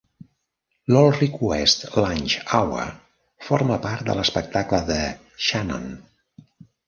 [0.93, 2.87] L'All Request Lunch Hour
[3.49, 4.99] forma part de l'espectacle de
[5.49, 5.85] Shannon.